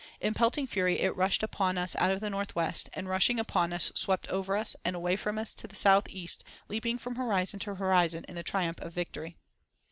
In 0.19 0.33
pelting 0.33 0.65
fury 0.65 0.99
it 0.99 1.15
rushed 1.15 1.43
upon 1.43 1.77
us 1.77 1.95
out 1.97 2.09
of 2.09 2.21
the 2.21 2.31
northwest, 2.31 2.89
and 2.93 3.07
rushing 3.07 3.39
upon 3.39 3.71
us, 3.71 3.91
swept 3.93 4.27
over 4.29 4.57
us 4.57 4.75
and 4.83 4.95
away 4.95 5.15
from 5.15 5.37
us 5.37 5.53
into 5.53 5.67
the 5.67 5.75
south 5.75 6.09
east, 6.09 6.43
leaping 6.69 6.97
from 6.97 7.17
horizon 7.17 7.59
to 7.59 7.75
horizon 7.75 8.25
in 8.27 8.33
the 8.33 8.41
triumph 8.41 8.79
of 8.79 8.93
victory. 8.93 9.35